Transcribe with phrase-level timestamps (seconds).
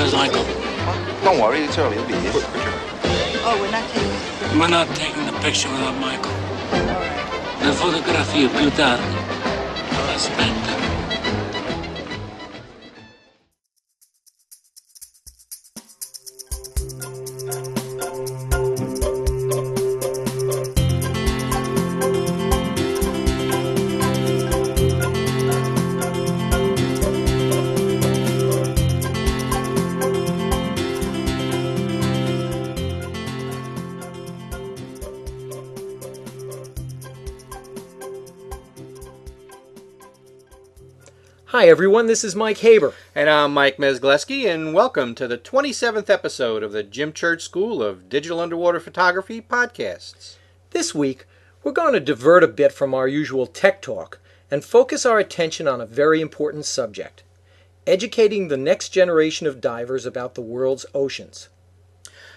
[0.00, 0.44] Where's Michael?
[1.22, 1.96] Don't worry, it's early.
[1.96, 2.32] He'll be here.
[3.44, 4.58] Oh, we're not taking.
[4.58, 6.32] We're not taking the picture without Michael.
[7.60, 9.04] La fotografia più tardi.
[10.14, 10.79] Aspetta.
[41.50, 42.06] Hi, everyone.
[42.06, 42.94] This is Mike Haber.
[43.12, 47.82] And I'm Mike Mesgleski, and welcome to the 27th episode of the Jim Church School
[47.82, 50.36] of Digital Underwater Photography podcasts.
[50.70, 51.26] This week,
[51.64, 55.66] we're going to divert a bit from our usual tech talk and focus our attention
[55.66, 57.24] on a very important subject
[57.84, 61.48] educating the next generation of divers about the world's oceans.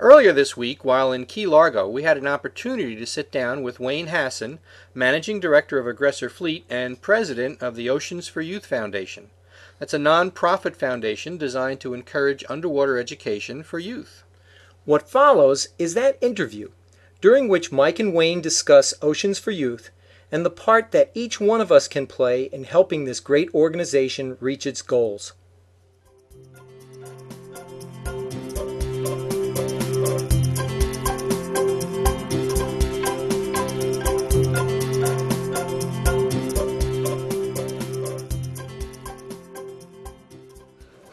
[0.00, 3.78] Earlier this week, while in Key Largo, we had an opportunity to sit down with
[3.78, 4.58] Wayne Hasson,
[4.92, 9.30] Managing Director of Aggressor Fleet and President of the Oceans for Youth Foundation.
[9.78, 14.24] That's a non-profit foundation designed to encourage underwater education for youth.
[14.84, 16.70] What follows is that interview,
[17.20, 19.90] during which Mike and Wayne discuss Oceans for Youth
[20.32, 24.38] and the part that each one of us can play in helping this great organization
[24.40, 25.34] reach its goals.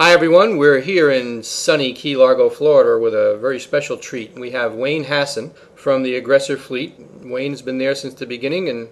[0.00, 0.56] Hi, everyone.
[0.56, 4.32] We're here in sunny Key Largo, Florida, with a very special treat.
[4.34, 6.94] We have Wayne Hasson from the Aggressor Fleet.
[7.20, 8.88] Wayne's been there since the beginning, and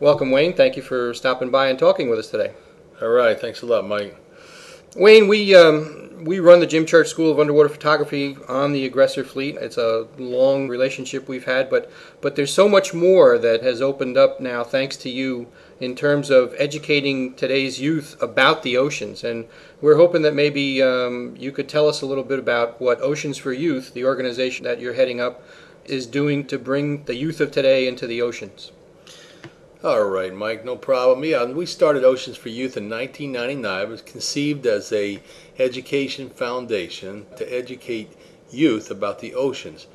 [0.00, 0.54] welcome, Wayne.
[0.54, 2.54] Thank you for stopping by and talking with us today.
[3.02, 4.16] All right, thanks a lot, Mike.
[4.96, 9.24] Wayne, we um, we run the Jim Church School of Underwater Photography on the Aggressor
[9.24, 9.56] Fleet.
[9.56, 14.16] It's a long relationship we've had, but but there's so much more that has opened
[14.16, 15.48] up now, thanks to you,
[15.80, 19.22] in terms of educating today's youth about the oceans.
[19.22, 19.44] And
[19.82, 23.36] we're hoping that maybe um, you could tell us a little bit about what Oceans
[23.36, 25.42] for Youth, the organization that you're heading up,
[25.84, 28.72] is doing to bring the youth of today into the oceans.
[29.84, 31.22] All right, Mike, no problem.
[31.22, 33.82] Yeah, we started Oceans for Youth in 1999.
[33.82, 35.20] It was conceived as a
[35.58, 38.10] education foundation to educate
[38.50, 39.86] youth about the oceans.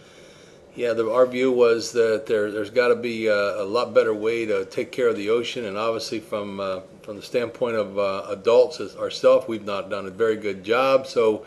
[0.76, 4.14] Yeah, the, our view was that there, there's got to be a, a, lot better
[4.14, 7.98] way to take care of the ocean, and obviously from uh, from the standpoint of
[7.98, 11.08] uh, adults ourselves, we've not done a very good job.
[11.08, 11.44] So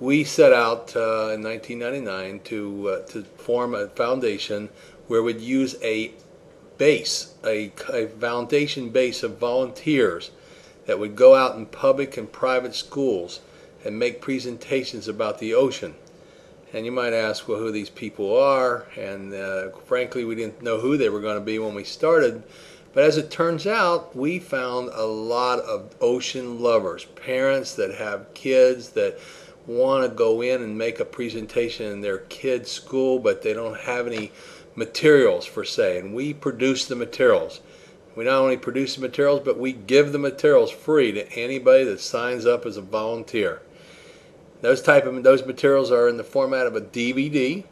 [0.00, 4.70] we set out uh, in 1999 to uh, to form a foundation
[5.06, 6.12] where we'd use a
[6.78, 10.30] base, a, a foundation base of volunteers
[10.86, 13.40] that would go out in public and private schools
[13.84, 15.94] and make presentations about the ocean.
[16.72, 18.86] And you might ask, well, who these people are?
[18.96, 22.42] And uh, frankly, we didn't know who they were going to be when we started.
[22.92, 28.32] But as it turns out, we found a lot of ocean lovers, parents that have
[28.34, 29.18] kids that
[29.66, 33.78] want to go in and make a presentation in their kid's school, but they don't
[33.80, 34.32] have any
[34.78, 35.98] materials for say.
[35.98, 37.60] And we produce the materials.
[38.16, 42.00] We not only produce the materials, but we give the materials free to anybody that
[42.00, 43.62] signs up as a volunteer.
[44.60, 47.62] Those type of those materials are in the format of a DVD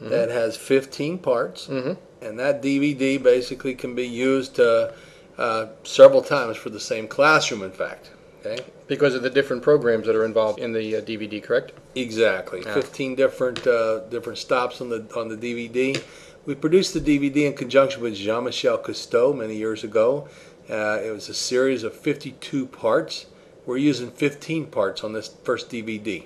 [0.00, 0.08] mm-hmm.
[0.10, 1.92] that has 15 parts, mm-hmm.
[2.24, 4.92] and that DVD basically can be used uh,
[5.38, 7.62] uh, several times for the same classroom.
[7.62, 8.10] In fact,
[8.40, 11.72] okay, because of the different programs that are involved in the uh, DVD, correct?
[11.96, 12.74] Exactly, yeah.
[12.74, 16.00] 15 different uh, different stops on the on the DVD.
[16.46, 20.26] We produced the DVD in conjunction with Jean-Michel Cousteau many years ago.
[20.70, 23.26] Uh, it was a series of 52 parts
[23.66, 26.24] we're using 15 parts on this first DVD.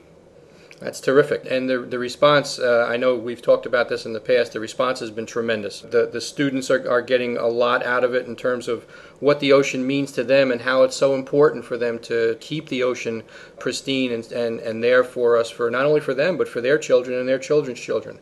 [0.80, 1.46] That's terrific.
[1.50, 4.60] And the, the response, uh, I know we've talked about this in the past, the
[4.60, 5.80] response has been tremendous.
[5.80, 8.84] The, the students are, are getting a lot out of it in terms of
[9.20, 12.68] what the ocean means to them and how it's so important for them to keep
[12.68, 13.24] the ocean
[13.58, 16.78] pristine and, and, and there for us, for not only for them, but for their
[16.78, 18.18] children and their children's children.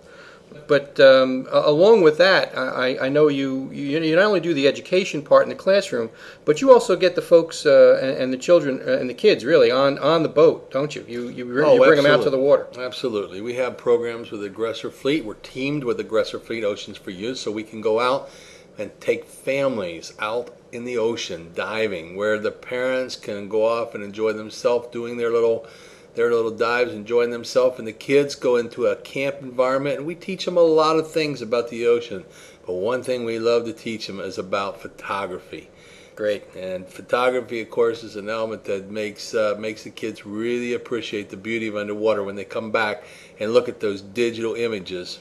[0.66, 4.68] But um, along with that, I, I know you, you, you not only do the
[4.68, 6.10] education part in the classroom,
[6.44, 9.44] but you also get the folks uh, and, and, the children uh, and the kids
[9.44, 11.04] really on, on the boat, don't you?
[11.08, 12.02] You you, oh, you bring absolutely.
[12.02, 12.66] them out to the water.
[12.78, 15.24] Absolutely, we have programs with Aggressor Fleet.
[15.24, 18.30] We're teamed with Aggressor Fleet Oceans for Youth, so we can go out
[18.78, 24.02] and take families out in the ocean diving, where the parents can go off and
[24.02, 25.66] enjoy themselves doing their little
[26.14, 30.14] their little dives, enjoying themselves, and the kids go into a camp environment, and we
[30.14, 32.24] teach them a lot of things about the ocean.
[32.66, 35.70] But one thing we love to teach them is about photography.
[36.14, 36.44] Great.
[36.54, 41.30] And photography, of course, is an element that makes uh, makes the kids really appreciate
[41.30, 43.02] the beauty of underwater when they come back
[43.40, 45.20] and look at those digital images.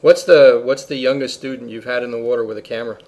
[0.00, 2.98] What's the What's the youngest student you've had in the water with a camera?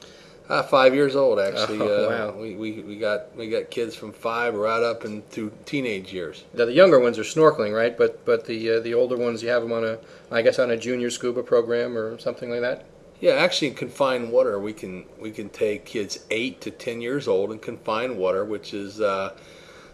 [0.51, 1.81] Uh, five years old, actually.
[1.81, 2.31] Oh, uh, wow.
[2.41, 6.45] We, we, we got we got kids from five right up into teenage years.
[6.55, 7.97] Now, the younger ones are snorkeling, right?
[7.97, 9.99] But but the uh, the older ones, you have them on a,
[10.31, 12.85] I guess, on a junior scuba program or something like that.
[13.21, 17.29] Yeah, actually, in confined water, we can we can take kids eight to ten years
[17.29, 19.37] old in confined water, which is uh,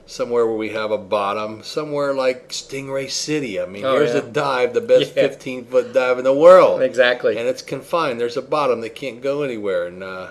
[0.06, 3.61] somewhere where we have a bottom, somewhere like Stingray City.
[3.61, 4.20] I mean, Oh, here's yeah.
[4.20, 5.23] a dive, the best Yeah.
[5.29, 7.37] 15 foot dive in the world, Exactly.
[7.37, 8.19] and it's confined.
[8.19, 10.29] There's a bottom; they can't go anywhere, and uh,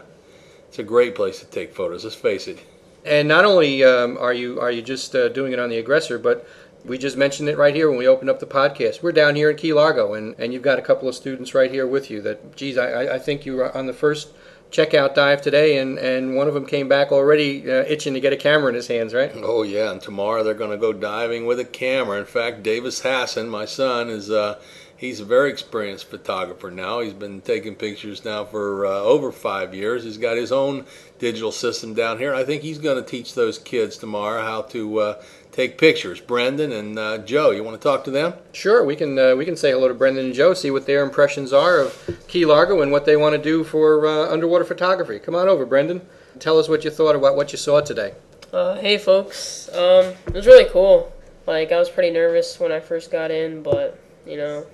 [0.67, 2.03] it's a great place to take photos.
[2.03, 2.59] Let's face it.
[3.05, 6.17] And not only um, are you are you just uh, doing it on the aggressor,
[6.17, 6.47] but
[6.85, 9.01] we just mentioned it right here when we opened up the podcast.
[9.01, 11.71] We're down here in Key Largo, and, and you've got a couple of students right
[11.71, 12.21] here with you.
[12.21, 14.29] That, geez, I, I- think you were on the first
[14.71, 18.33] checkout dive today, and, and one of them came back already uh, itching to get
[18.33, 19.31] a camera in his hands, right?
[19.35, 22.19] Oh yeah, and tomorrow they're going to go diving with a camera.
[22.19, 24.59] In fact, Davis Hasson, my son, is uh,
[24.97, 26.99] he's a very experienced photographer now.
[27.01, 30.03] He's been taking pictures now for uh, over five years.
[30.03, 30.85] He's got his own
[31.19, 32.33] digital system down here.
[32.33, 36.19] I think he's going to teach those kids tomorrow how to uh, take pictures.
[36.19, 38.33] Brendan and uh, Joe, you want to talk to them?
[38.51, 41.03] Sure, we can uh, we can say hello to Brendan and Joe, see what their
[41.03, 45.19] impressions are of Key Largo and what they want to do for uh, underwater photography.
[45.19, 46.01] Come on over, Brendan.
[46.39, 48.13] Tell us what you thought about what you saw today.
[48.51, 51.11] Uh, hey folks, um, it was really cool.
[51.47, 54.65] Like I was pretty nervous when I first got in, but you know,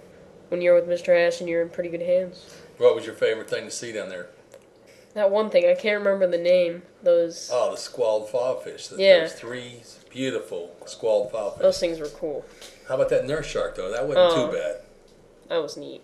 [0.51, 1.15] when you're with Mr.
[1.18, 2.57] Ashton, you're in pretty good hands.
[2.77, 4.27] What was your favorite thing to see down there?
[5.13, 6.83] That one thing I can't remember the name.
[7.03, 8.89] Those Oh, the scrawled filefish.
[8.89, 9.19] The, Yeah.
[9.21, 11.59] Those three beautiful scrawled filefish.
[11.59, 12.44] those things were cool.
[12.89, 13.89] How about that nurse shark, though?
[13.92, 14.48] That wasn't Oh.
[14.48, 14.81] too bad.
[15.48, 16.01] That was neat.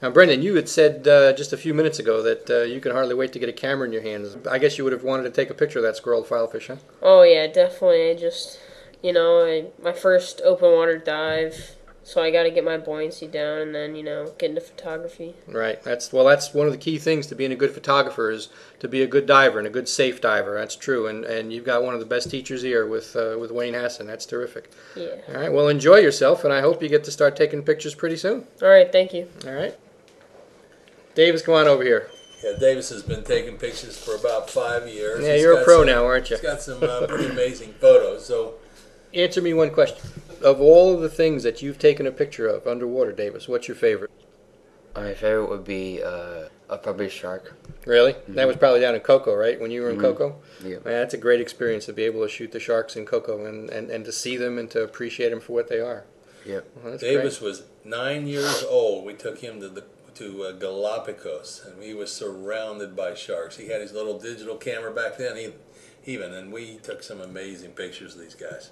[0.00, 2.92] Now, Brendan, you had said uh, just a few minutes ago that uh, you can
[2.92, 4.36] hardly wait to get a camera in your hands.
[4.50, 6.76] I guess you would have wanted to take a picture of that squirrel filefish, huh?
[7.02, 8.10] Oh yeah, definitely.
[8.10, 8.58] I just,
[9.02, 13.26] you know, I, my first open water dive, so I got to get my buoyancy
[13.26, 15.34] down, and then you know, get into photography.
[15.46, 15.82] Right.
[15.82, 16.24] That's well.
[16.24, 18.48] That's one of the key things to being a good photographer is
[18.80, 20.54] to be a good diver and a good safe diver.
[20.54, 21.06] That's true.
[21.06, 24.06] And and you've got one of the best teachers here with uh, with Wayne Hasson.
[24.06, 24.70] That's terrific.
[24.96, 25.16] Yeah.
[25.28, 25.52] All right.
[25.52, 28.46] Well, enjoy yourself, and I hope you get to start taking pictures pretty soon.
[28.60, 28.90] All right.
[28.90, 29.28] Thank you.
[29.46, 29.76] All right.
[31.14, 32.08] Davis, come on over here.
[32.42, 35.24] Yeah, Davis has been taking pictures for about five years.
[35.24, 36.36] Yeah, He's you're a pro some- now, aren't you?
[36.36, 38.24] He's got some uh, pretty amazing photos.
[38.26, 38.54] So,
[39.14, 40.10] Answer me one question.
[40.44, 43.76] Of all of the things that you've taken a picture of underwater, Davis, what's your
[43.76, 44.10] favorite?
[44.94, 47.54] My favorite would be uh, a probably shark.
[47.86, 48.14] Really?
[48.28, 49.58] That was probably down in Coco, right?
[49.60, 50.36] When you were in Coco?
[50.62, 50.76] Yeah.
[50.84, 53.70] Man, that's a great experience to be able to shoot the sharks in Coco and,
[53.70, 56.04] and, and to see them and to appreciate them for what they are.
[56.44, 56.60] Yeah.
[56.76, 59.06] Well, that's Davis was nine years old.
[59.06, 59.84] We took him to the
[60.14, 63.56] to uh, Galapagos, and he was surrounded by sharks.
[63.56, 65.52] He had his little digital camera back then, he,
[66.04, 68.70] even, and we took some amazing pictures of these guys.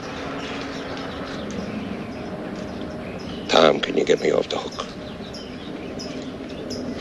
[3.49, 4.85] Tom, can you get me off the hook?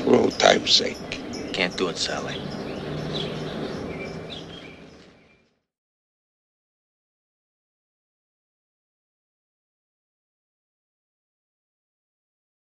[0.02, 1.20] For old time's sake.
[1.52, 2.34] Can't do it, Sally.